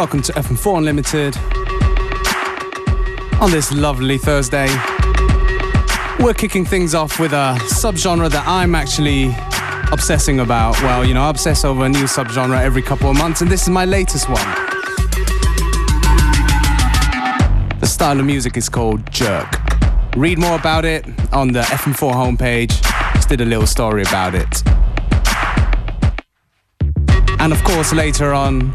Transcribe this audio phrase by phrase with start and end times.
[0.00, 1.36] Welcome to FM4 Unlimited
[3.38, 4.66] on this lovely Thursday.
[6.18, 9.36] We're kicking things off with a subgenre that I'm actually
[9.92, 10.80] obsessing about.
[10.82, 13.64] Well, you know, I obsess over a new subgenre every couple of months, and this
[13.64, 14.40] is my latest one.
[17.80, 19.60] The style of music is called jerk.
[20.16, 22.82] Read more about it on the FM4 homepage.
[23.16, 24.62] Just did a little story about it.
[27.38, 28.72] And of course, later on,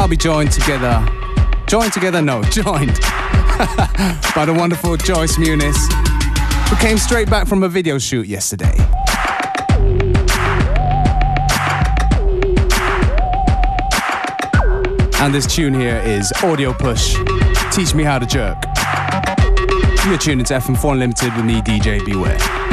[0.00, 1.06] I'll be joined together.
[1.66, 2.22] Joined together?
[2.22, 2.64] No, joined
[4.34, 5.76] by the wonderful Joyce Muniz,
[6.70, 8.74] who came straight back from a video shoot yesterday.
[15.20, 17.16] And this tune here is Audio Push.
[17.70, 18.56] Teach me how to jerk.
[20.06, 22.69] You're tuning to FM4 Unlimited with me, DJ Beware.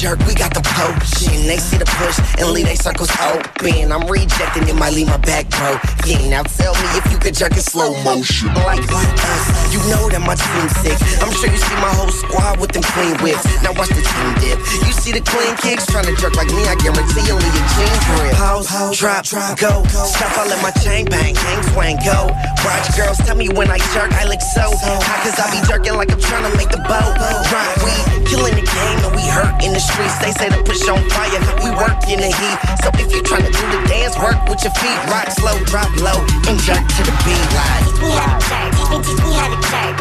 [0.00, 1.44] Jerk we got the potion.
[1.44, 3.92] They see the push and leave they circles open.
[3.92, 5.76] I'm rejecting, you might leave my back bro.
[6.08, 8.48] Yeah, now tell me if you could jerk in slow motion.
[8.64, 10.96] Like us, you know that my team's sick.
[11.20, 13.44] I'm sure you see my whole squad with them clean whips.
[13.60, 14.56] Now watch the team dip.
[14.88, 17.68] You see the clean kicks trying to jerk like me, I guarantee you'll leave your
[17.76, 18.32] jeans grip.
[18.40, 19.84] Pause, drop, drop, go.
[19.84, 22.32] Stop, I let my chain bang, hang, swang, go.
[22.64, 26.00] Watch girls tell me when I jerk, I look so hot, cause I be jerking
[26.00, 27.12] like I'm trying to make the boat.
[27.52, 27.92] Drop, we
[28.24, 30.18] killing the game and we hurt in the streets.
[30.22, 32.58] They say to push on fire, we work in the heat.
[32.82, 34.98] So if you trying to do the dance, work with your feet.
[35.10, 36.18] Rock slow, drop low,
[36.48, 37.82] and jerk to the beat check.
[38.00, 39.94] We had a check, bitches, we had a check.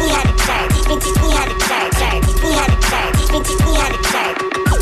[0.00, 1.90] We had a check, bitches, we had a check.
[2.44, 4.32] We had a check, bitches, we had a check.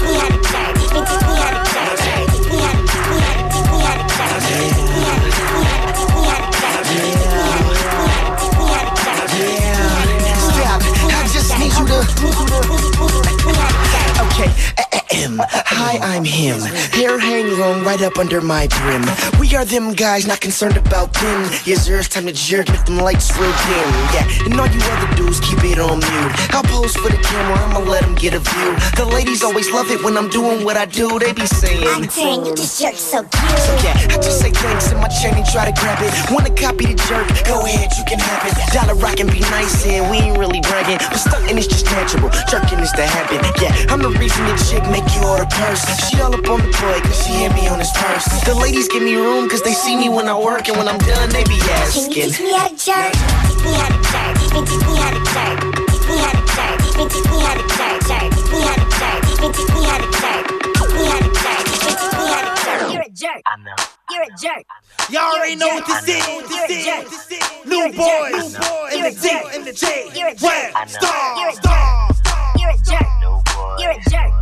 [0.03, 2.27] We had a, we had a, we had a check.
[2.51, 4.37] We had a, we had a, we had a check.
[4.43, 6.25] We had a, we had a, we
[8.71, 9.23] had a check.
[10.43, 12.92] Stop, I just need you to.
[14.43, 14.73] Okay.
[15.15, 16.59] Hi, I'm him.
[16.93, 19.05] Hair hang long right up under my brim.
[19.39, 21.51] We are them guys, not concerned about them.
[21.65, 23.91] Yes, sir, it's time to jerk, make them lights real dim.
[24.11, 26.33] Yeah, and all you other dudes keep it on mute.
[26.51, 28.71] I'll pose for the camera, I'ma let them get a view.
[28.97, 31.19] The ladies always love it when I'm doing what I do.
[31.19, 33.59] They be saying, I'm saying you just jerk so cute.
[33.63, 36.11] So yeah, I just say thanks in my chain and try to grab it.
[36.33, 37.29] Wanna copy the jerk?
[37.47, 38.55] Go ahead, you can have it.
[38.73, 40.99] Dollar rock and be nice, and we ain't really bragging.
[40.99, 43.45] But stunting is just natural, jerking is the habit.
[43.61, 45.85] Yeah, I'm the reason the chick make you order purse.
[46.09, 48.25] She all up on the boy cause she hit me on his purse.
[48.45, 50.99] The ladies give me room cause they see me when I work and when I'm
[50.99, 52.13] done they be asking.
[52.13, 53.13] Can you teach me how to jerk?
[53.13, 55.59] Teach me had a jerk, bitches, we had a jerk.
[56.09, 58.01] We had a jerk, bitches, we had a jerk.
[58.53, 60.45] We had a jerk, bitches, we had a jerk.
[60.93, 62.93] We had a jerk, bitches, we had a jerk.
[62.93, 63.43] You're a jerk.
[63.47, 63.77] I know.
[64.11, 64.65] You're a jerk.
[65.11, 66.25] Y'all already know what this is.
[67.67, 68.55] New boys
[68.93, 69.25] in the D,
[69.57, 70.09] in the J,
[70.43, 72.55] rap, star, star.
[72.59, 73.42] You're a jerk.
[73.79, 74.33] You're a jerk.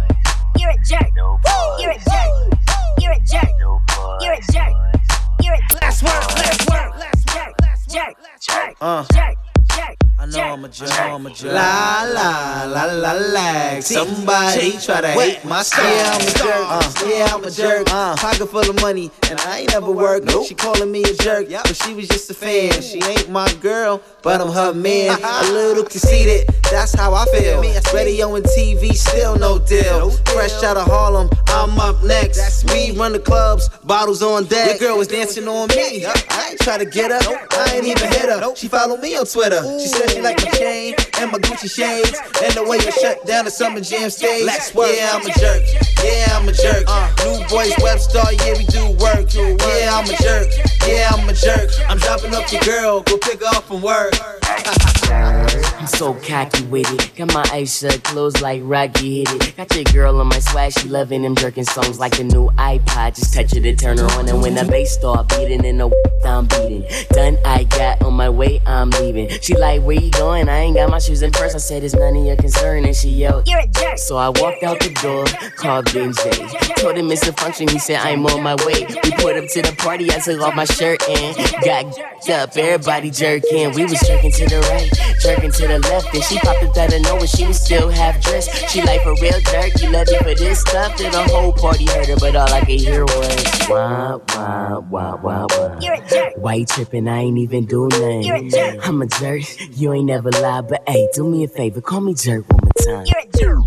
[0.59, 1.11] You're a jerk.
[1.79, 2.31] You're a jerk.
[3.01, 3.49] You're a jerk.
[4.21, 4.75] You're a jerk.
[5.43, 6.13] You're a last word.
[6.13, 6.93] Last word.
[7.33, 7.55] Jerk.
[7.89, 8.17] Jerk.
[8.41, 8.77] Jerk.
[8.81, 9.05] Uh.
[9.13, 9.37] Jerk.
[9.37, 9.50] Jerk.
[10.21, 11.01] I know I'm a jerk.
[11.01, 11.55] I'm a jerk.
[11.55, 13.81] La la la la la.
[13.81, 15.83] Somebody try to hate my style.
[15.83, 16.67] Yeah, I'm a jerk.
[16.69, 17.91] Uh, yeah, I'm a jerk.
[17.91, 20.27] Uh, pocket full of money, and I ain't never worked.
[20.27, 20.47] Nope.
[20.47, 22.83] She calling me a jerk, but she was just a fan.
[22.83, 25.19] She ain't my girl, but I'm her man.
[25.25, 27.63] a little conceited, that's how I feel.
[27.95, 30.11] Radio and TV, still no deal.
[30.11, 32.71] Fresh out of Harlem, I'm up next.
[32.71, 34.81] We run the clubs, bottles on deck.
[34.81, 36.05] Your girl was dancing on me.
[36.05, 38.55] I ain't try to get her, I ain't even hit her.
[38.55, 39.60] She followed me on Twitter.
[39.81, 43.25] She said she like my chain and my Gucci shades and the way you shut
[43.27, 44.45] down the summer jam stage.
[44.45, 45.63] Yeah, I'm a jerk.
[46.03, 46.85] Yeah, I'm a jerk.
[46.87, 49.33] Uh, new boys Webster, yeah, we do work.
[49.35, 50.49] Yeah, I'm a jerk.
[50.87, 51.71] Yeah, I'm a jerk.
[51.89, 54.15] I'm dropping up your girl, go pick her up from work.
[55.11, 57.17] I'm so cocky with it.
[57.17, 59.57] Got my eyes shut, closed like Rocky hit it.
[59.57, 63.17] Got your girl on my swag, she loving them jerking songs like the new iPod.
[63.17, 65.91] Just touch it and turn her on, and when the bass start beating, and the
[66.25, 66.85] I'm beating.
[67.11, 69.29] Done, I got on my way, I'm leaving.
[69.41, 70.49] She like, where you going?
[70.49, 71.55] I ain't got my shoes in first.
[71.55, 73.99] I said, it's none of your concern, and she yelled, You're a jerk.
[73.99, 75.25] So I walked out the door,
[75.57, 76.31] called Ben J.
[76.77, 78.87] Told him it's a function, he said, I'm on my way.
[79.05, 81.85] We put up to the party, I took off my shirt and got
[82.29, 82.57] up.
[82.57, 83.73] Everybody jerking.
[83.75, 86.15] We was jerking to the right jerking to the left.
[86.15, 88.69] And she popped it out of nowhere, she was still half dressed.
[88.71, 90.97] She like for real jerk, you love me for this stuff.
[90.99, 95.17] Then the whole party heard her, but all I could hear was wah, wah, wah,
[95.17, 95.79] wah, wah.
[95.81, 96.33] You're a jerk.
[96.37, 97.09] Why you tripping?
[97.09, 98.23] I ain't even do nothing.
[98.23, 98.81] You're a jerk.
[99.41, 99.79] I'm a jerk.
[99.79, 102.73] You ain't never lied, but hey, do me a favor, call me jerk one more
[102.85, 103.07] time.
[103.07, 103.59] You're a jerk.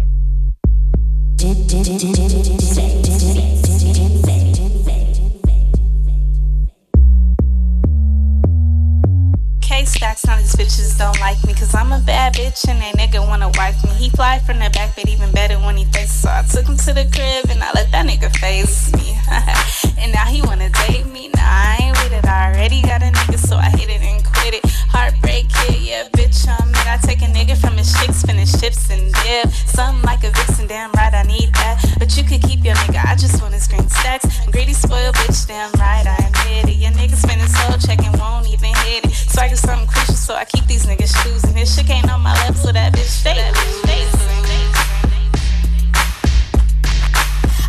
[9.61, 11.53] K stacks, now these bitches don't like me.
[11.53, 13.89] Cause I'm a bad bitch and they nigga wanna wife me.
[13.91, 16.21] He fly from the back, but even better when he faces.
[16.21, 19.17] So I took him to the crib and I let that nigga face me.
[20.01, 21.29] and now he wanna date me.
[21.29, 21.82] Nah, I ain't with
[22.13, 22.25] it.
[22.25, 24.65] I already got a nigga, so I hit it and quit it.
[24.89, 26.88] Heartbreak kid, yeah, bitch, I'm it.
[26.88, 29.50] I take a nigga from his chicks, finish chips and dip.
[29.68, 31.83] Something like a vixen, damn right, I need that.
[32.00, 34.25] But you could keep your nigga, I just want his green stacks.
[34.51, 36.77] Greedy, spoiled bitch, damn right, I admit it.
[36.77, 39.12] Your nigga spending soul checking, won't even hit it.
[39.12, 41.54] Swagger something crucial, so I keep these niggas choosing.
[41.54, 43.39] This shit ain't on my left, so that bitch stay.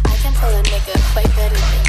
[0.05, 1.83] I can pull a nigga way better than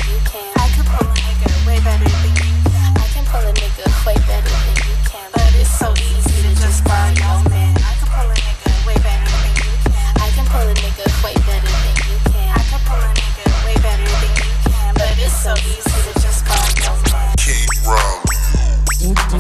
[15.46, 17.36] so easy to just man.
[17.38, 18.26] King Rob.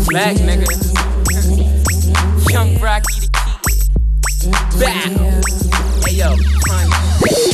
[0.05, 0.69] Black nigga.
[2.51, 3.59] Young Rocky the kid.
[4.79, 5.09] Back.
[6.05, 6.35] Hey yo,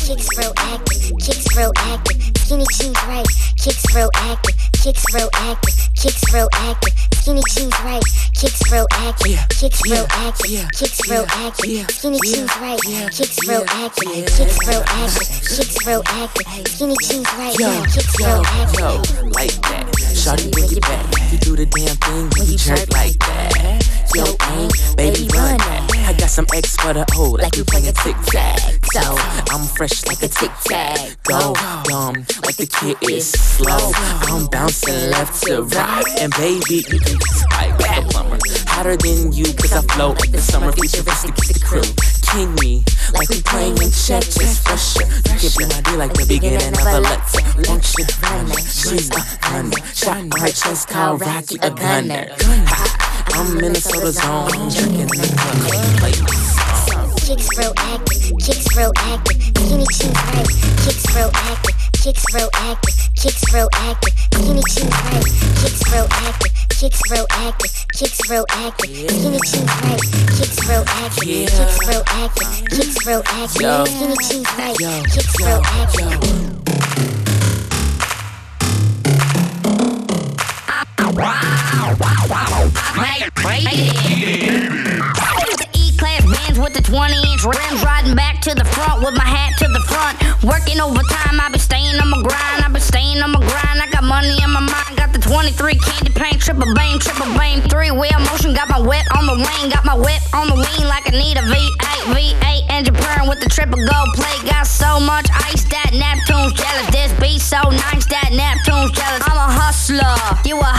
[0.04, 2.18] Kicks real active, kicks real active.
[2.44, 3.26] Skinny jeans right,
[3.56, 7.11] kicks real active, kicks real active, kicks real active.
[7.22, 8.04] Skinny jeans right,
[8.34, 11.92] kicks real active, kicks real active, kicks real active.
[11.92, 12.80] Skinny jeans right,
[13.12, 16.68] kicks real active, kicks real active, kicks real active.
[16.68, 17.56] Skinny jeans right,
[17.94, 18.80] kicks real active.
[18.80, 19.86] yo, like that.
[20.18, 21.32] Shawty bring it back.
[21.32, 23.86] You do the damn thing when you jerk like that.
[24.16, 24.26] Yo,
[24.58, 25.91] aim, baby, run that.
[26.22, 28.62] Got some X for the O, like you playing tic tac.
[28.94, 29.02] So
[29.50, 31.18] I'm fresh like a tic tac.
[31.24, 31.56] Go
[31.90, 32.14] dumb,
[32.46, 33.90] like the kid is slow.
[34.30, 38.38] I'm bouncing left to right, and baby, you can spike like a plumber.
[38.70, 41.34] Hotter than you, cause I float like the summer futuristic
[41.66, 41.82] crew.
[42.30, 42.86] King me,
[43.18, 45.10] like we playing just fresher.
[45.26, 47.34] You can be my deal like the beginning of a let's
[47.66, 48.06] function.
[48.62, 52.30] She's a gunner, shot my chest, call Rocky a gunner.
[52.70, 56.16] Ha, I'm Minnesota zone, drinking club, like
[57.22, 59.42] Kicks real active, kicks real active.
[59.56, 60.48] Skinny jeans right,
[60.84, 64.14] kicks real active, kicks real active, kicks real active.
[64.34, 65.26] Skinny jeans right,
[65.62, 68.90] kicks real active, kicks real active, kicks real active.
[68.90, 70.02] Skinny jeans right,
[70.36, 73.88] kicks real active, kicks real active, kicks real active.
[73.88, 74.78] Skinny jeans right,
[75.12, 77.11] kicks real active.
[85.76, 89.58] E-class bands with the 20 inch rims, riding back to the front with my hat
[89.60, 90.16] to the front.
[90.44, 93.84] Working overtime, I been staying on my grind, I been staying on my grind.
[93.84, 97.60] I got money on my mind, got the 23 candy paint, triple beam, triple beam,
[97.68, 98.56] three wheel motion.
[98.56, 101.36] Got my whip on the lane, got my whip on the lean like I need
[101.36, 104.48] a V8, V8 engine purring with the triple gold plate.
[104.48, 106.88] Got so much ice that Neptune's jealous.
[106.90, 109.22] This beat so nice that Neptune's jealous.
[109.28, 110.16] I'm a hustler,
[110.48, 110.72] you a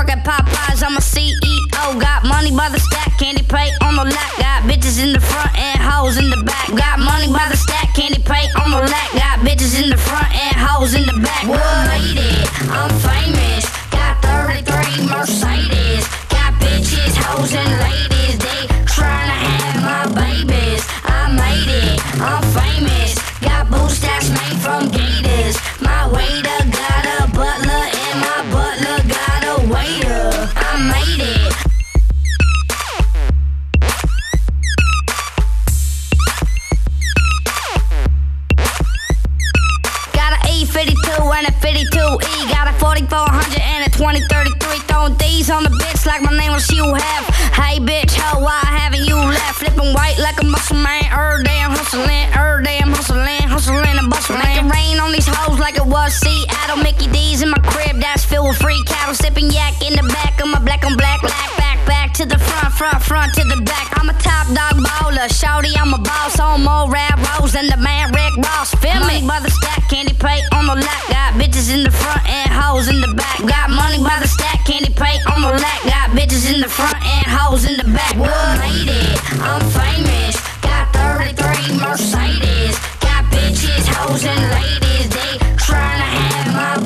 [0.00, 2.00] work at Popeyes, I'm a CEO.
[2.00, 4.32] Got money by the stack, candy pay on the lap.
[4.38, 6.68] Got bitches in the front and hoes in the back.
[6.68, 9.08] Got money by the stack, candy pay on the lap.
[9.12, 11.44] Got bitches in the front and hoes in the back.
[11.44, 13.68] It, I'm famous.
[13.92, 16.08] Got 33 Mercedes.
[16.32, 18.38] Got bitches, hoes, and ladies.
[18.40, 20.80] They tryna have my babies.
[21.04, 23.20] I made it, I'm famous.
[23.44, 25.60] Got boots that's made from gators.
[25.82, 26.49] My waiter
[43.10, 44.86] 4400 and a 2033.
[44.86, 47.24] Throwing D's on the bitch like my name was you have.
[47.58, 49.58] Hey bitch, how why haven't you left?
[49.58, 51.10] Flipping white like a muscle man.
[51.10, 54.38] Er damn hustling, er damn hustling, hustling and bustling.
[54.38, 56.78] Make it rain on these hoes like it was Seattle.
[56.78, 59.14] Mickey D's in my crib that's filled with free cattle.
[59.14, 61.20] Sipping yak in the back of my black on black.
[61.20, 63.90] Black back, back to the front, front, front to the back.
[63.98, 65.26] I'm a top dog baller.
[65.26, 68.70] Shorty, I'm a boss on more rap rolls than the man Rick Ross.
[68.78, 69.26] Feel me?
[69.26, 71.02] by the stack, candy pay on the lap.
[71.10, 73.38] Got bitches in the front and hoes in the back.
[73.42, 75.80] Got money by the stack, candy pay on the lap.
[75.82, 78.14] Got bitches in the front and hoes in the back.
[78.14, 80.38] I made it, I'm famous.
[80.62, 82.78] Got 33 Mercedes.
[83.02, 85.10] Got bitches, hoes, and ladies.
[85.10, 85.29] They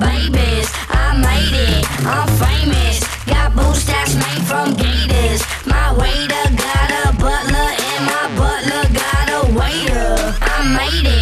[0.05, 0.69] babies.
[0.89, 3.01] I made it, I'm famous.
[3.27, 3.87] Got boots
[4.23, 5.43] made from gators.
[5.67, 10.15] My waiter got a butler, and my butler got a waiter.
[10.41, 11.14] I made it.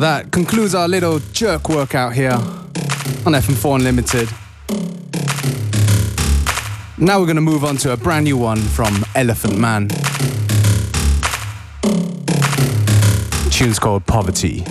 [0.00, 4.28] That concludes our little jerk workout here on FM4 Unlimited.
[6.98, 9.88] Now we're going to move on to a brand new one from Elephant Man.
[13.42, 14.64] The tune's called Poverty.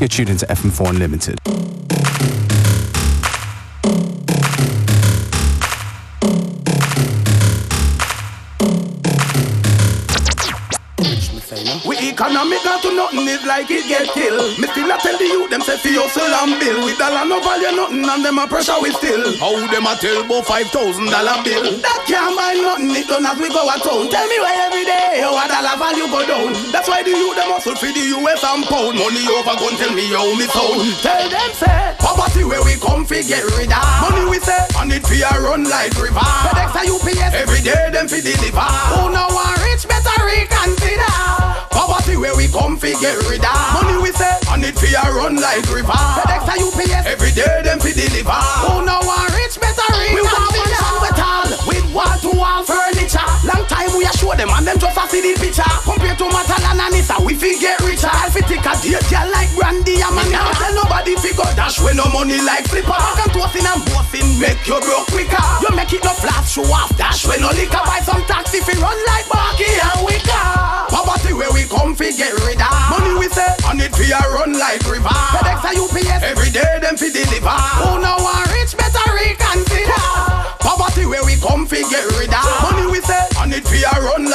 [0.00, 1.69] You're tuned into FM4 Unlimited.
[13.12, 14.58] Nothing is like it get killed.
[14.58, 16.84] Me still a tell the youth them say fi hustle and bill.
[16.84, 19.22] With dollar no value nothing and them a pressure we still.
[19.38, 21.78] How them a tell about five thousand dollar bill?
[21.82, 22.94] That can't buy nothing.
[22.94, 24.06] It done as we go a town.
[24.10, 26.50] Tell me why every day how a dollar value go down.
[26.70, 28.94] That's why the youth them hustle for the US and pound.
[28.98, 30.86] Money over gun tell me how me sound.
[31.02, 33.84] Tell them say poverty where we come fi get rid of.
[34.06, 36.22] Money we say and it fi a run like river.
[36.46, 38.68] FedEx a UPS every day them fi deliver.
[38.94, 41.39] Who know one rich better reconsider.
[41.70, 43.56] Poverty where we come fi get rid of.
[43.78, 45.92] Money we say, and it fi a run like river.
[45.94, 48.40] FedEx a UPS, every day them fi deliver.
[48.66, 50.14] Who know one rich better read?
[50.14, 51.19] We want money with all, with
[51.92, 53.24] wall to wall furniture.
[53.46, 55.66] Long time we a show them and them just a see the picture.
[55.82, 58.10] Compared to Matalon and Nissa, we fi get richer.
[58.10, 60.30] I fi take a date, yeah, like Brandy and man.
[60.30, 62.94] Now tell nobody fi go dash with no money like flipper.
[62.94, 65.44] Come toasting and boasting, make you broke quicker.
[65.62, 67.82] You make it no flat, show off dash with no liquor.
[67.82, 70.46] Buy some taxi fi run like Barky and Wicker.
[70.90, 72.74] Poverty where we come fi get rid of.
[72.90, 75.10] Money we say, and it fi a run like river.
[75.34, 77.58] FedEx a UPS, every day them fi deliver.
[77.82, 78.49] Who one rich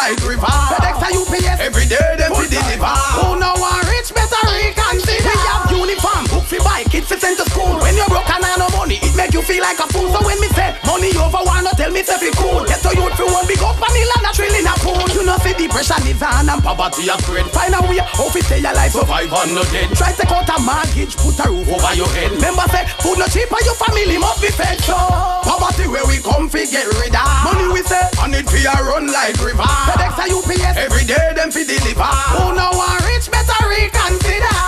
[0.05, 0.53] like river.
[0.69, 2.93] FedEx a UPS, every day them fi deliver.
[3.17, 5.25] Who know one rich better reconsider.
[5.25, 7.81] We have uniform, book fi buy, kids fi send to school.
[7.81, 10.09] When you broke and have no money, it make you feel like a fool.
[10.13, 12.61] So when me say money over, wanna tell me say fi cool.
[12.69, 13.95] Get to youth fi one big up and
[14.37, 15.07] the land a pool.
[15.15, 17.47] You know see depression is on and poverty a spread.
[17.51, 19.91] Find a way how fi stay alive, survive on no dead.
[19.95, 22.31] Try take out a mortgage, put a roof over your head.
[22.35, 24.79] Remember say food no cheap and your family must be fed.
[24.83, 24.95] So
[25.43, 27.27] poverty where we come fi get rid of.
[27.47, 29.63] Money we say and it fi a run like river.
[29.63, 32.11] FedEx a UPS every day them fi deliver.
[32.35, 34.59] Who know one rich better reconsider.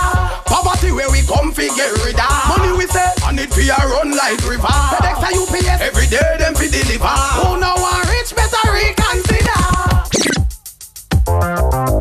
[0.47, 2.31] Poverty where we come fi get rid of.
[2.55, 4.75] Money we say and it fi a run like river.
[4.95, 7.15] FedEx a UPS every day them fi deliver.
[7.43, 8.06] Who know one
[11.37, 11.96] Step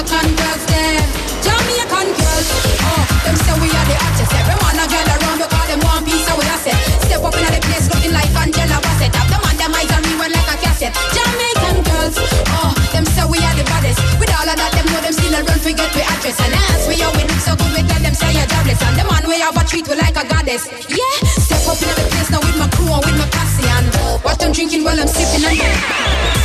[0.00, 1.04] Jamaican girls them.
[1.44, 2.48] Jamaican girls,
[2.88, 4.32] oh them say we are the hottest.
[4.32, 6.72] Every man a girl around we call them one piece of we asset.
[7.04, 9.12] Step up in the place looking like Angela Bassett.
[9.12, 10.96] Have the man them eyes on me like a cassette.
[11.12, 14.00] Jamaican girls, oh them say we are the baddest.
[14.16, 16.88] With all of that them know them still a run forget we address and ask
[16.88, 19.20] we how we look so good we tell them say you're jobless and the man
[19.28, 20.64] we have a treat we like a goddess.
[20.88, 21.12] Yeah,
[21.44, 23.84] step up in the place now with my crew and with my posse and
[24.24, 26.39] watch them drinking while I'm sipping and.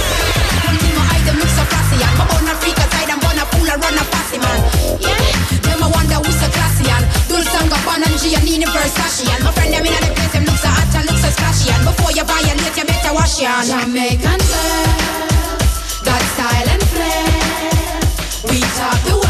[9.16, 11.30] Versace and my friend them in the place them look so hot and look so
[11.30, 13.68] splashy and before you violate you better wash your hand.
[13.68, 17.24] Jamaican girls got style and flair.
[18.50, 19.25] We top the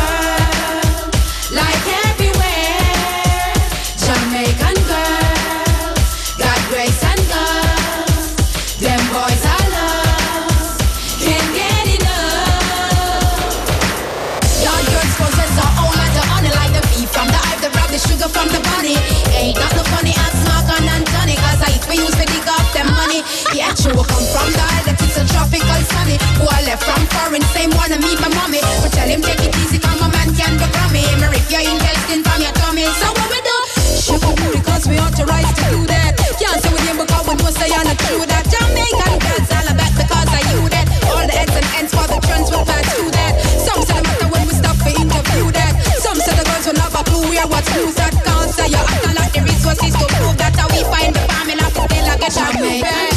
[25.59, 26.17] tropical sunny.
[26.39, 28.59] Who I left from foreign, same wanna meet my mommy.
[28.81, 31.03] But tell him take it easy, cause my man can go from me.
[31.31, 32.85] Rip your intestine from your tummy.
[32.99, 33.57] So what we do?
[33.95, 36.17] Sugar booty, cause we authorized to do that.
[36.39, 38.43] Can't say with him because we know say I'm not true that.
[38.51, 40.85] Jamaican girls all about because I you that.
[41.11, 43.31] All the X and N's for the trends will pass through that.
[43.63, 45.71] Some say the matter when we stop for interview that.
[46.03, 48.11] Some say the girls will have a clue where what's news that.
[48.11, 50.53] Can't say you're acting like the resources to prove that.
[50.59, 53.14] How we find the family of the day like a Jamaican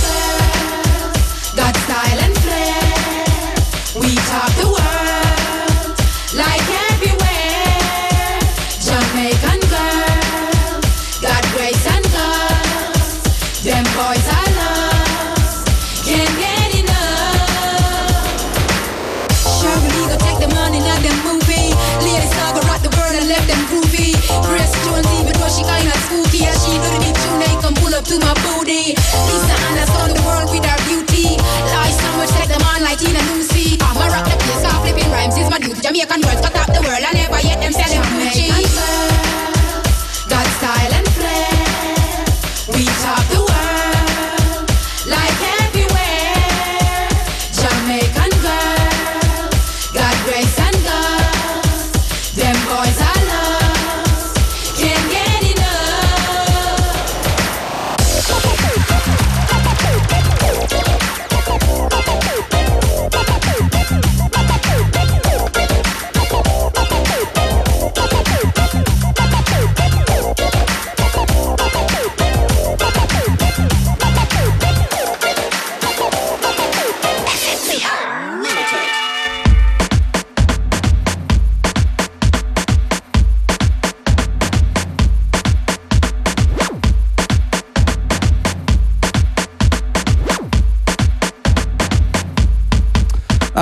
[27.98, 28.94] up to my booty.
[28.94, 31.34] Lisa Anna's the world with our beauty.
[31.74, 33.76] Life so much like the man like Tina Lucy.
[33.82, 35.80] I'm a rock the place, flipping rhymes is my duty.
[35.82, 38.47] Jamaican words cut up the world, I never yet them selling them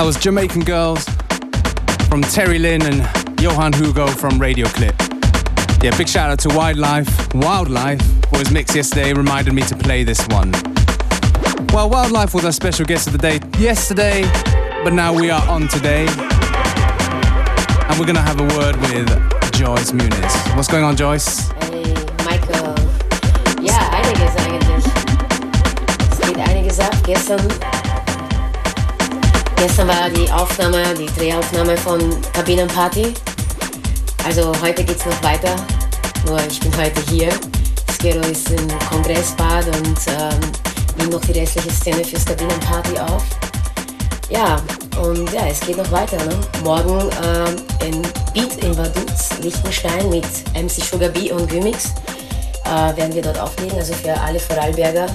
[0.07, 1.03] was Jamaican Girls
[2.07, 4.95] from Terry Lynn and Johan Hugo from Radioclit.
[5.83, 7.99] Yeah, big shout out to Wildlife, Wildlife
[8.29, 10.53] for his mix yesterday, reminded me to play this one.
[11.73, 14.21] Well, Wildlife was our special guest of the day yesterday,
[14.81, 16.05] but now we are on today.
[17.89, 19.09] And we're gonna have a word with
[19.51, 20.55] Joyce Muniz.
[20.55, 21.49] What's going on, Joyce?
[21.49, 21.83] Hey,
[22.23, 22.75] Michael.
[23.61, 24.85] Ja, einiges eigentlich.
[26.11, 26.95] Es geht einiges ab.
[27.03, 27.86] Gestern
[29.57, 31.99] Gestern war die Aufnahme, die Drehaufnahme von
[32.33, 33.11] Kabinenparty.
[34.23, 35.55] Also heute geht's noch weiter.
[36.27, 37.29] Nur ich bin heute hier.
[37.93, 40.39] Skero ist im Kongressbad und ähm,
[40.97, 43.23] nimmt noch die restliche Szene fürs Kabinenparty auf.
[44.29, 44.61] Ja,
[45.01, 46.17] und ja, es geht noch weiter.
[46.25, 46.35] Ne?
[46.63, 48.01] Morgen ähm, in
[48.33, 51.93] Beat in Vaduz, Liechtenstein mit MC Sugar B und Gymix
[52.65, 53.77] äh, werden wir dort auflegen.
[53.79, 55.07] Also für alle Vorarlberger,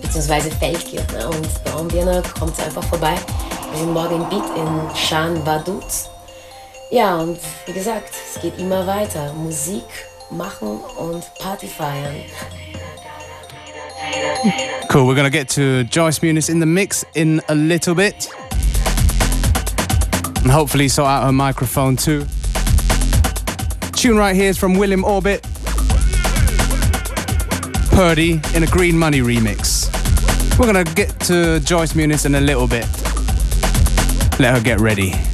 [0.00, 3.14] beziehungsweise Feldkirchner und Baumbirner kommt einfach vorbei.
[3.80, 6.08] Morgen in Beat in Schaan Vaduz.
[6.90, 9.32] Ja, und wie gesagt, es geht immer weiter.
[9.34, 9.84] Musik
[10.30, 12.16] machen und Party feiern.
[14.90, 18.28] Cool, we're gonna get to Joyce Muniz in the mix in a little bit.
[20.42, 22.26] And hopefully sort out her microphone too.
[23.92, 25.42] Tune right here is from William Orbit.
[27.90, 29.88] Purdy in a Green Money remix.
[30.58, 32.86] We're gonna get to Joyce Muniz in a little bit.
[34.42, 35.31] Let her get ready.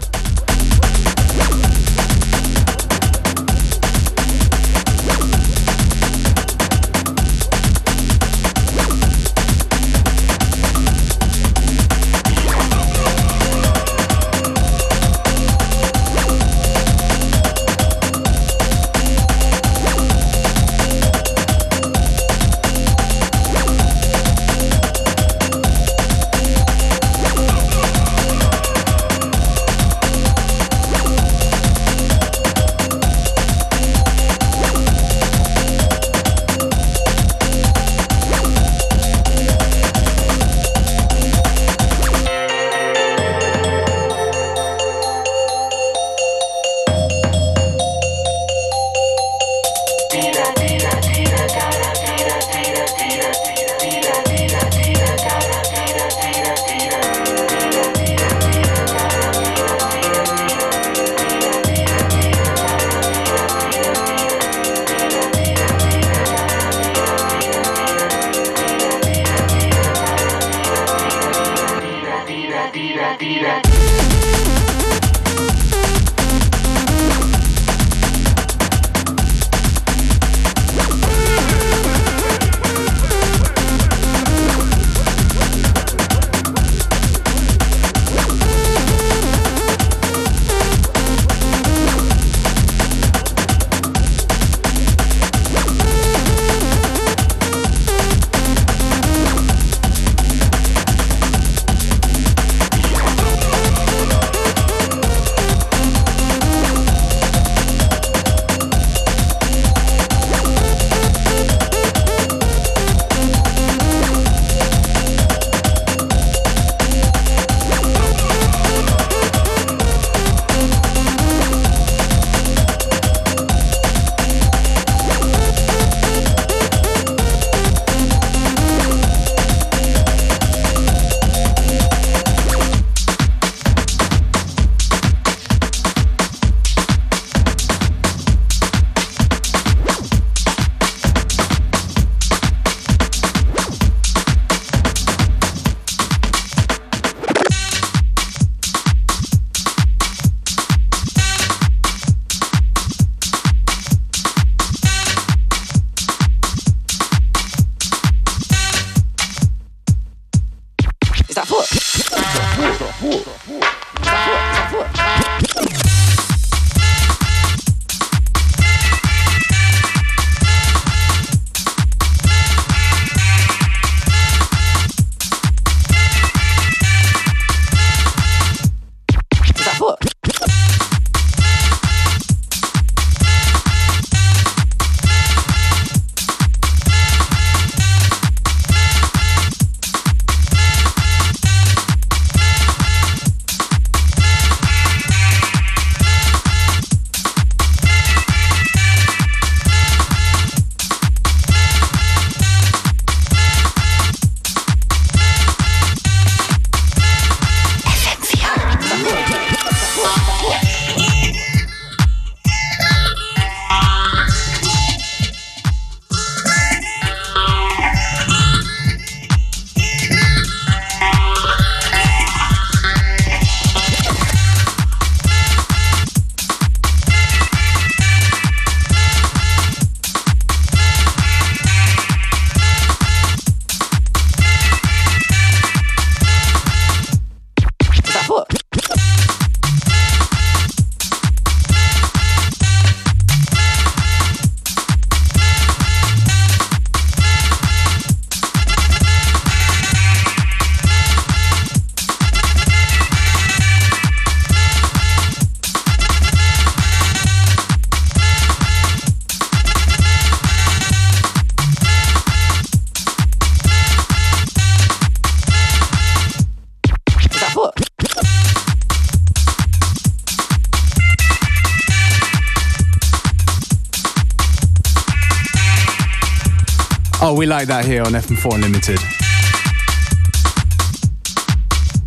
[277.38, 278.98] We like that here on FM4 Unlimited.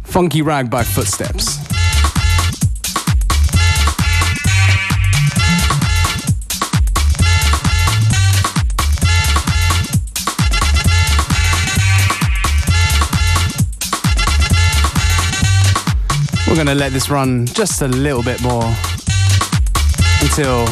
[0.03, 1.57] Funky Rag by Footsteps.
[16.45, 18.65] We're going to let this run just a little bit more
[20.21, 20.67] until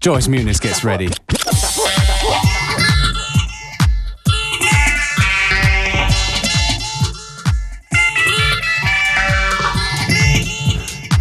[0.00, 1.10] Joyce Muniz gets ready.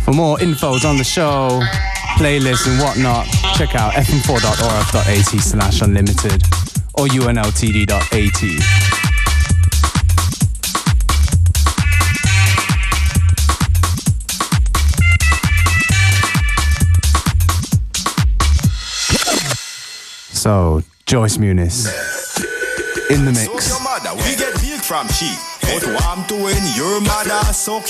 [0.09, 1.61] For more infos on the show,
[2.17, 6.41] playlists and whatnot, check out fm4.orf.at slash unlimited
[6.95, 8.09] or unltd.at.
[20.33, 21.85] So, Joyce Muniz
[23.11, 23.69] in the mix.
[23.69, 25.35] your mother, we get milk from she.
[26.75, 27.85] Your mother suck.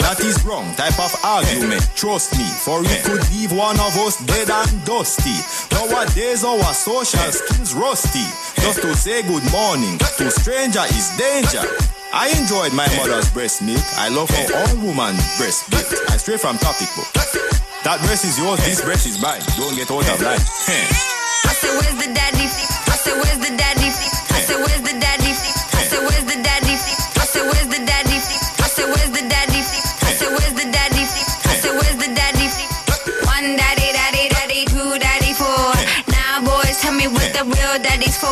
[0.00, 1.86] That is wrong type of argument.
[1.94, 5.36] Trust me, for it could leave one of us dead and dusty.
[5.76, 8.26] Nowadays our social skills rusty.
[8.60, 11.62] Just to say good morning to stranger is danger.
[12.12, 13.84] I enjoyed my mother's breast milk.
[13.94, 15.86] I love her own woman breast milk.
[16.10, 17.06] I stray from topic book.
[17.86, 19.40] That breast is yours, this breast is mine.
[19.56, 20.36] Don't get out of line.
[20.36, 22.44] I said, where's the daddy?
[22.44, 23.88] I said, where's the daddy?
[23.88, 25.32] I said, where's the daddy?
[37.70, 38.26] Real daddy's for.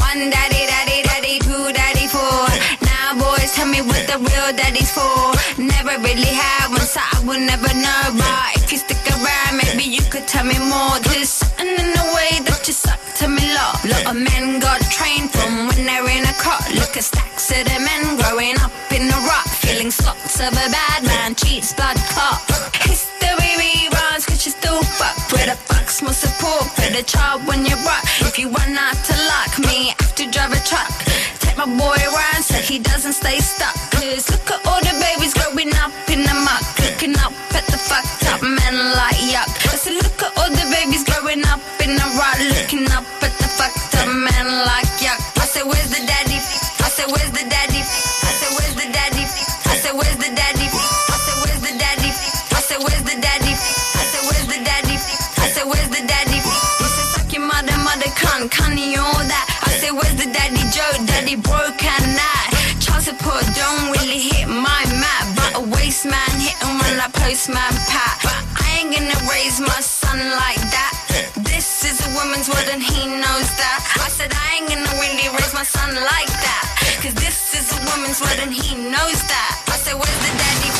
[0.00, 2.48] One daddy, daddy, daddy, two daddy, four.
[2.80, 5.32] Now boys, tell me what the real daddy's for.
[5.60, 8.02] Never really had one, so I will never know.
[8.16, 10.96] But if you stick around, maybe you could tell me more.
[11.04, 13.84] Just something in the way that you suck to me, love.
[13.84, 16.60] Lot of men got trained from when they're in a car.
[16.72, 19.48] Look at stacks of the men growing up in the rock.
[19.60, 22.40] Feeling slots of a bad man, cheats, blood clot.
[25.46, 25.58] Fuck.
[25.58, 28.04] The fuck's more support for the child when you're rock?
[28.20, 30.90] If you run out to lock me I have to drive a truck.
[31.40, 33.74] Take my boy around so he doesn't stay stuck.
[33.90, 36.62] Cause look at all the babies growing up in the muck.
[36.78, 39.61] Looking up at the fucked up men like yuck.
[67.02, 68.14] I postman pat.
[68.22, 70.94] But I ain't gonna raise my son like that.
[71.42, 73.78] This is a woman's world and he knows that.
[73.98, 76.62] I said I ain't gonna really raise my son like that.
[77.02, 79.50] Cause this is a woman's world and he knows that.
[79.66, 80.71] I said, where's the daddy?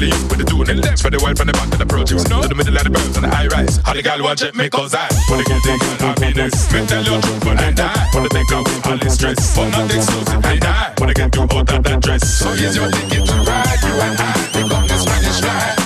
[0.00, 0.96] The man kill you with the tuning.
[0.96, 2.24] Spread the word from the back to the produce.
[2.24, 3.76] To the middle of the birds and the high rise.
[3.84, 4.94] How the gal watch it, make us.
[5.28, 6.72] When they get the girl happiness.
[6.72, 8.08] Me tell you truth, but I die.
[8.14, 9.56] When they take out all the stress.
[9.56, 10.94] But not exclusive, I die.
[10.98, 12.22] When they get you out of that dress.
[12.24, 13.80] So here's your ticket to ride.
[13.84, 14.32] You and I.
[14.56, 15.76] We gon' get Spanish ride.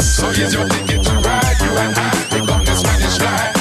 [0.00, 1.56] So here's your ticket to ride.
[1.60, 2.08] You and I.
[2.32, 3.52] We gon' get Spanish ride.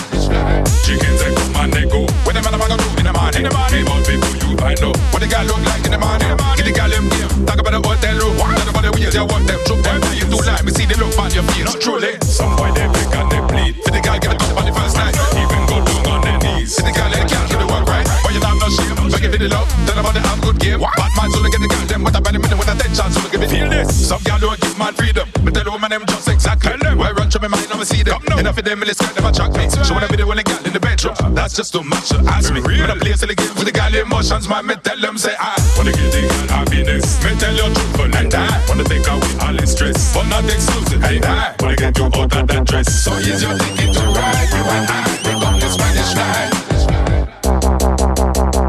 [0.86, 2.08] Chickens they come and they go.
[2.24, 5.22] When the man a do in the morning, in the morning, people find out what
[5.22, 6.34] the girl look like in the morning.
[6.58, 8.36] Get the girl them game, talk about the hotel room.
[8.38, 10.02] Talk about the ways you want them, choke them.
[10.18, 11.74] You do like me see the look on your face.
[11.78, 13.74] Truly, some boy they beg and they plead.
[13.86, 16.76] For the girl get the on the first night, even go down on their knees.
[16.76, 18.96] See the girl let the girl get the work right, but you have no shame.
[19.18, 20.80] Give it the love, tell about the have good game.
[20.80, 23.20] Bad man so they get the girl them with a body minute with attention, so
[23.26, 23.90] they give it feel this.
[23.90, 26.78] Some girl don't give man freedom, but tell the woman them just exactly.
[26.94, 28.22] Why run through my mind, I'ma see them.
[28.38, 29.68] Enough of them, let's never attract me.
[29.94, 32.18] When I be the one the girl in the bedroom, that's just too much to
[32.28, 32.62] ask me.
[32.62, 35.56] When I play silly games with the girl emotions, man, me tell them say ah.
[35.56, 37.24] I wanna give the girl happiness.
[37.24, 41.04] Me tell you truthful and I wanna take away all the stress, but not exclusive.
[41.04, 42.88] And I wanna get you out of that dress.
[43.04, 46.54] So here's your ticket to ride, you and I, we on the Spanish ride.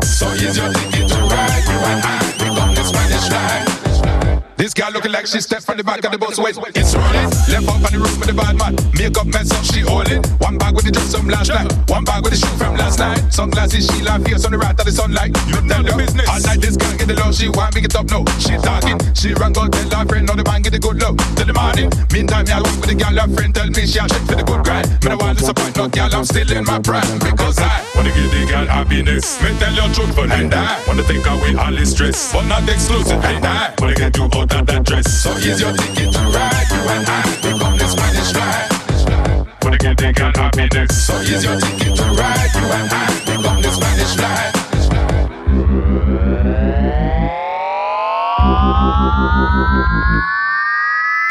[0.04, 0.87] So here's your ticket
[4.98, 6.58] looking like she stepped from the back of the bus wait.
[6.74, 7.30] It's rolling.
[7.46, 8.74] Left up on the roof with the bad man.
[8.98, 10.26] Makeup mess up, she holding.
[10.42, 11.70] One bag with the dress from last night.
[11.86, 13.22] One bag with the shoe from last night.
[13.30, 15.30] Sunglasses, she laugh face on the right of the sunlight.
[15.46, 16.26] You tell the business.
[16.26, 18.26] All night this girl get the love, she want me get up now.
[18.42, 18.98] She talking.
[19.14, 21.14] She run go tell her friend, now the man get the good love.
[21.38, 21.94] Till the morning.
[22.10, 24.34] Meantime, me I walk with the girl, her friend tell me she a check for
[24.34, 24.90] the good grind.
[25.06, 28.34] Me no want disappoint no girl, I'm still in my prime because I wanna give
[28.34, 29.38] the girl happiness.
[29.46, 33.22] Me tell you truthful and I wanna take away all the stress, but not exclusive.
[33.22, 35.22] And I wanna get you out of that dress.
[35.22, 36.66] So here's your ticket to ride.
[36.72, 39.54] You and I become the Spanish fly.
[39.62, 41.06] Wanna give the girl happiness.
[41.06, 42.50] So here's your ticket to ride.
[42.56, 44.52] You and I become the Spanish fly.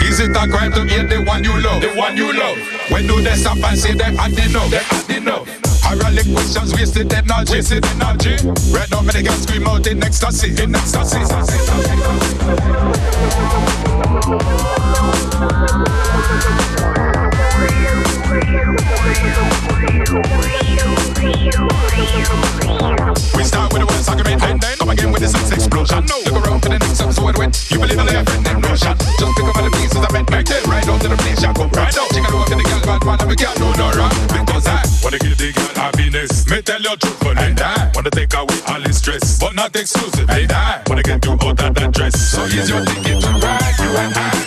[0.08, 1.82] Is it a crime to hate the one you love?
[1.82, 2.58] The one you love.
[2.89, 4.70] When do they stop and say they had enough?
[4.70, 5.66] They had enough.
[5.89, 8.36] Ironic questions, wasted energy, wasted energy.
[8.73, 11.19] Right now, they can scream out in ecstasy, in ecstasy.
[18.58, 18.63] We
[23.46, 26.02] start with the one argument and then come again with the sex explosion.
[26.26, 28.98] Look around for the next episode when you believe in the friend named Notion.
[28.98, 31.38] Just pick up all the pieces I meant, make them right out to the place,
[31.38, 31.93] yeah, go right.
[31.93, 34.17] She can walk in the girl, bad man, we can't do no wrong.
[34.26, 36.50] Because I wanna give the girl happiness.
[36.50, 40.26] Me tell you truthful and I wanna take away all the stress, but not exclusive.
[40.34, 42.17] And I wanna get you out of that dress.
[42.34, 44.38] So here's your ticket to ride, you and I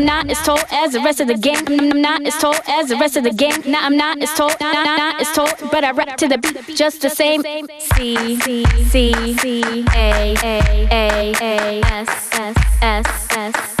[0.00, 1.62] I'm not as tall as the rest of the gang.
[1.68, 3.60] I'm not as tall as the rest of the gang.
[3.66, 6.74] Now I'm not as tall, not, not as tall, but I rap to the beat
[6.74, 7.42] just the same.
[7.42, 13.79] C C C C A A A A S S S S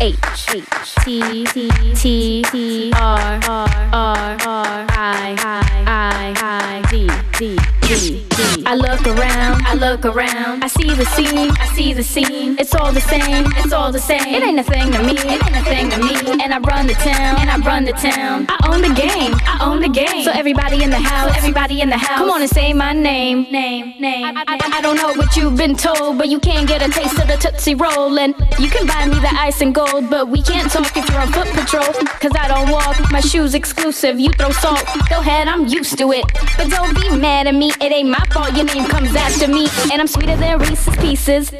[0.00, 7.08] H H T T T T R R R R I I I D
[7.38, 8.64] D D D.
[8.66, 10.64] I look around, I look around.
[10.64, 12.56] I see the scene, I see the scene.
[12.58, 14.26] It's all the same, it's all the same.
[14.34, 16.42] It ain't a thing to me, it ain't a thing to me.
[16.42, 18.46] And I run the town, and I run the town.
[18.48, 20.24] I own the game, I own the game.
[20.24, 23.46] So everybody in the house, everybody in the house, come on and say my name,
[23.50, 24.36] name, name.
[24.36, 27.18] I, I, I don't know what you've been told, but you can't get a taste
[27.20, 28.18] of the Tootsie Roll.
[28.18, 31.20] And you can buy me the ice and gold, but we can't talk if you're
[31.20, 31.92] on foot patrol.
[32.20, 34.18] Cause I don't walk, my shoes exclusive.
[34.18, 36.24] You throw salt, go ahead, I'm used to it.
[36.56, 38.54] But don't be mad at me, it ain't my fault.
[38.56, 41.52] Your name comes after me, and I'm sweeter than Reese's Pieces.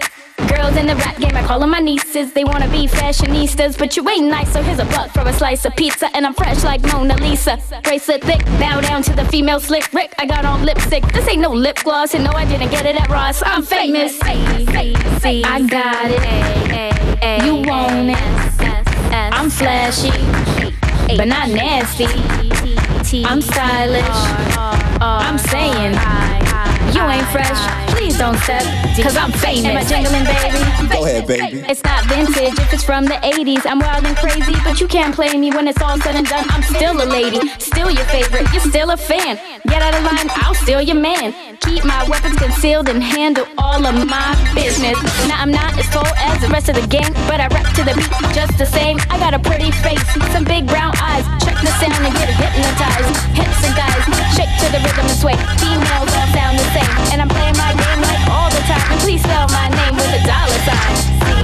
[0.48, 2.32] Girls in the rap game, I call them my nieces.
[2.32, 5.64] They wanna be fashionistas, but you ain't nice, so here's a buck for a slice
[5.64, 6.08] of pizza.
[6.14, 7.58] And I'm fresh like Mona Lisa.
[7.82, 10.14] Bracelet thick, bow down to the female slick Rick.
[10.18, 13.00] I got on lipstick, this ain't no lip gloss, and no, I didn't get it
[13.00, 13.42] at Ross.
[13.44, 14.18] I'm famous.
[14.22, 17.44] I got it.
[17.44, 18.18] You want it.
[19.12, 20.10] I'm flashy,
[21.16, 22.06] but not nasty.
[23.24, 24.04] I'm stylish.
[25.00, 25.92] I'm saying,
[26.94, 27.81] you ain't fresh.
[27.92, 28.64] Please don't step,
[28.96, 29.66] cause I'm famous.
[29.66, 30.92] Am I jingling, baby?
[30.92, 31.64] Go ahead, baby.
[31.68, 33.64] It's not vintage if it's from the 80s.
[33.64, 36.44] I'm wild and crazy, but you can't play me when it's all said and done.
[36.50, 39.38] I'm still a lady, still your favorite, you're still a fan.
[39.68, 41.34] Get out of line, I'll steal your man.
[41.60, 44.98] Keep my weapons concealed and handle all of my business.
[45.28, 47.84] Now I'm not as tall as the rest of the gang, but I rap to
[47.84, 48.98] the beat just the same.
[49.10, 50.02] I got a pretty face,
[50.32, 51.24] some big brown eyes.
[51.44, 53.14] Check the sound and get hypnotized.
[53.38, 54.02] Hips and guys,
[54.34, 55.36] shake to the rhythm and sway.
[55.62, 58.98] Females all sound the same, and I'm playing my game like all the time.
[59.00, 61.41] Please spell my name with a dollar sign.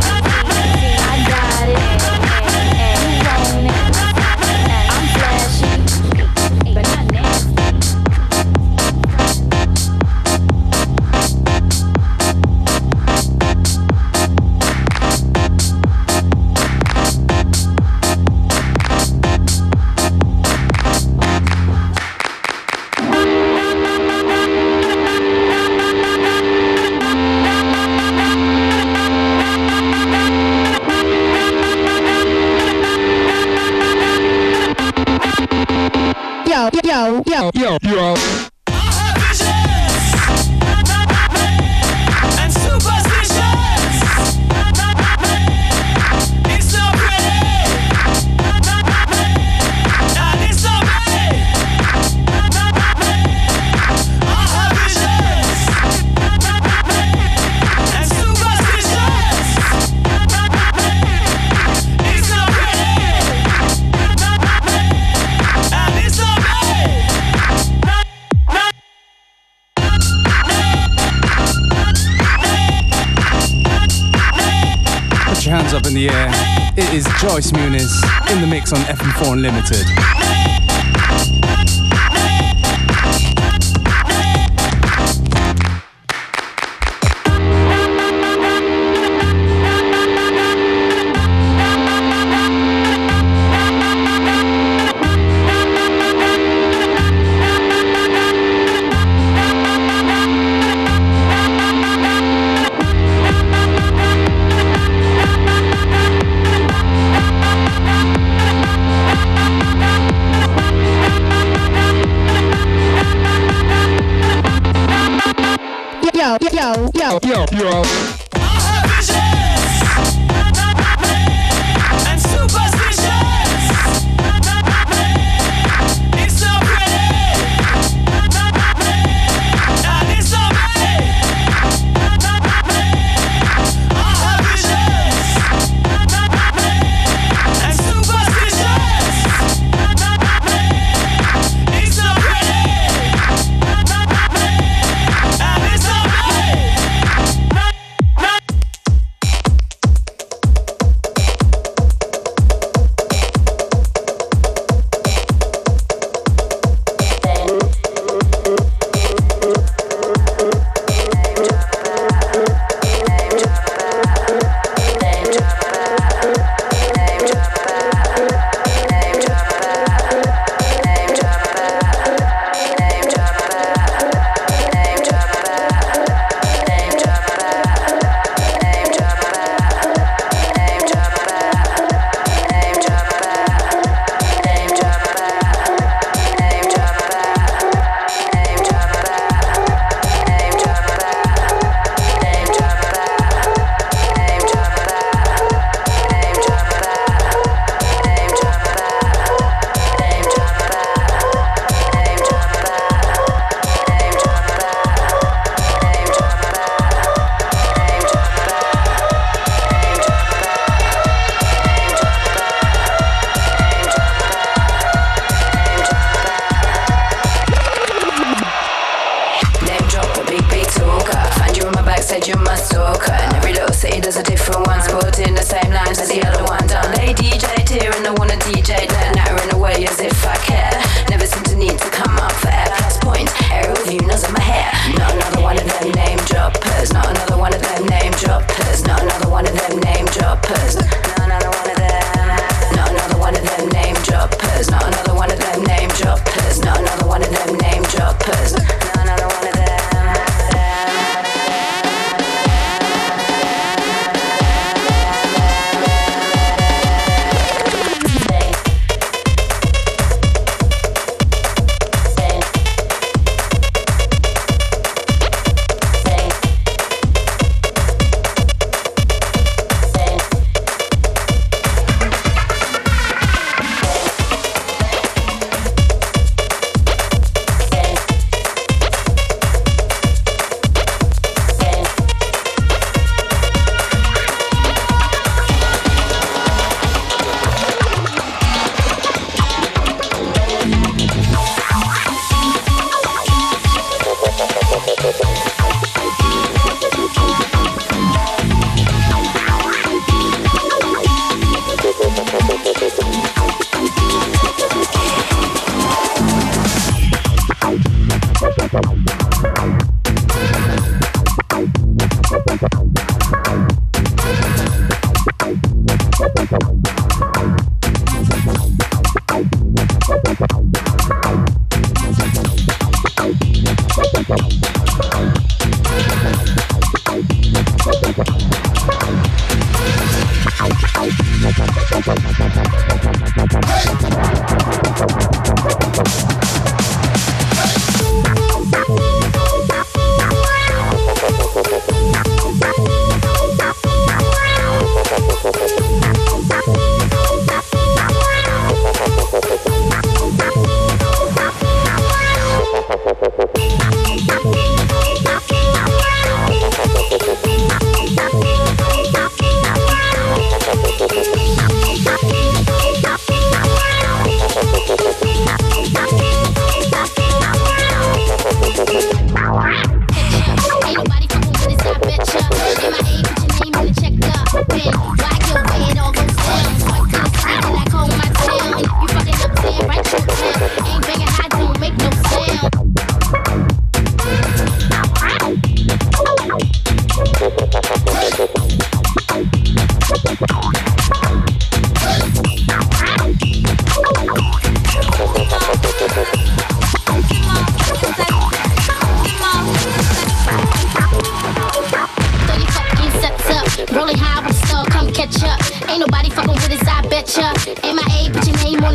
[78.73, 80.18] On FM4 Unlimited.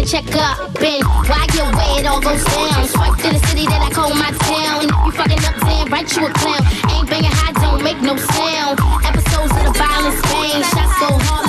[0.05, 0.59] check up.
[0.81, 2.87] And why get where it all goes down.
[2.87, 4.83] Swipe to the city that I call my town.
[4.83, 6.61] And if you fucking up, then write you a clown.
[6.91, 8.79] Ain't banging high, don't make no sound.
[9.05, 11.42] Episodes of the violence, pain, shots go hard.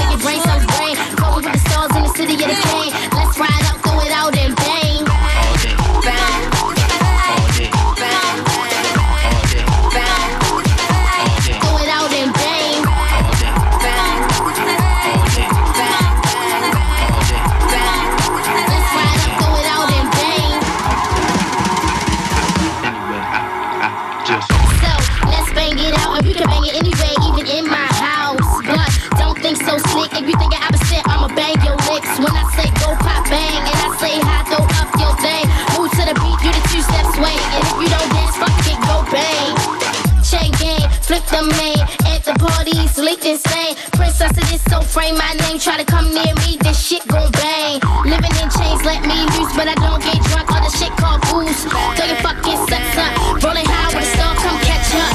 [45.05, 45.59] Frame my name.
[45.59, 47.81] Try to come near me, this shit gon' bang.
[48.05, 50.51] Living in chains, let me loose, but I don't get drunk.
[50.51, 51.65] All the shit called booze.
[51.65, 53.43] Throw your fucking sex up.
[53.43, 55.15] Rolling high with a star, come catch up.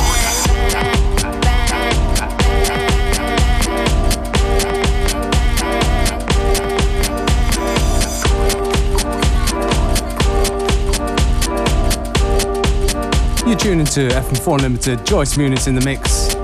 [13.47, 16.38] You're tuning to FM4 Limited, Joyce Muniz in the mix.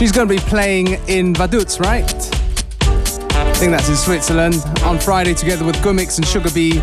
[0.00, 2.10] She's going to be playing in Vaduz, right?
[2.10, 6.80] I think that's in Switzerland on Friday together with Gumix and Sugar Bee.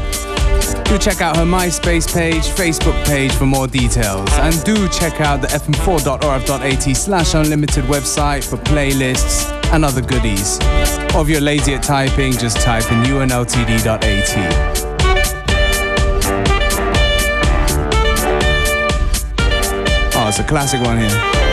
[0.83, 4.29] Do check out her MySpace page, Facebook page for more details.
[4.33, 10.59] And do check out the fm4.orf.at slash unlimited website for playlists and other goodies.
[11.15, 14.03] Or if you're lazy at typing, just type in unltd.at.
[20.15, 21.46] Oh, it's a classic one here.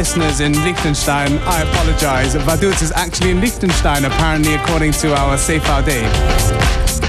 [0.00, 2.34] Listeners in Liechtenstein, I apologize.
[2.34, 6.99] Vaduz is actually in Liechtenstein, apparently, according to our Safe Our Day.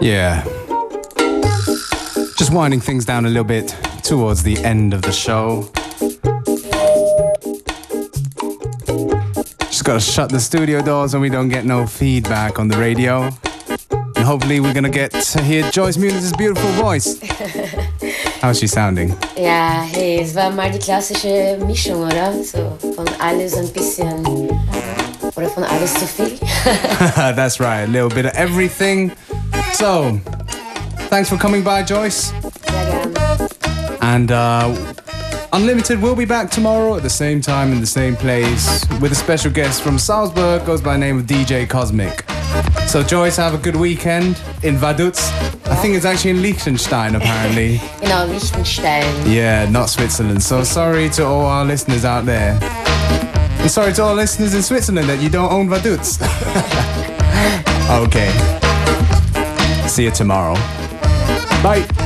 [0.00, 0.44] Yeah.
[2.36, 5.70] Just winding things down a little bit towards the end of the show.
[9.68, 13.30] Just gotta shut the studio doors and we don't get no feedback on the radio.
[14.16, 17.18] And hopefully we're gonna get to hear Joyce Muniz' beautiful voice.
[18.40, 19.16] How's she sounding?
[19.36, 22.32] Ja, hey, es war mal die klassische Mischung, oder?
[22.44, 24.24] So von alles ein bisschen.
[25.34, 26.38] Oder von alles zu viel.
[27.34, 29.12] That's right, a little bit of everything.
[29.76, 30.18] So,
[31.10, 32.32] thanks for coming by, Joyce.
[34.00, 34.94] And uh,
[35.52, 39.14] Unlimited will be back tomorrow at the same time in the same place with a
[39.14, 42.24] special guest from Salzburg, goes by the name of DJ Cosmic.
[42.88, 45.18] So, Joyce, have a good weekend in Vaduz.
[45.66, 47.78] I think it's actually in Liechtenstein, apparently.
[48.00, 49.30] Genau, Liechtenstein.
[49.30, 50.42] yeah, not Switzerland.
[50.42, 52.58] So, sorry to all our listeners out there.
[53.60, 56.16] And sorry to all listeners in Switzerland that you don't own Vaduz.
[58.06, 58.55] okay.
[59.88, 60.54] See you tomorrow.
[61.62, 62.05] Bye.